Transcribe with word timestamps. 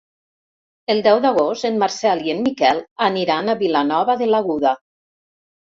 El 0.93 1.01
deu 1.07 1.19
d'agost 1.25 1.67
en 1.69 1.77
Marcel 1.83 2.25
i 2.29 2.33
en 2.37 2.41
Miquel 2.47 2.81
aniran 3.09 3.55
a 3.55 3.59
Vilanova 3.63 4.17
de 4.23 4.31
l'Aguda. 4.33 4.77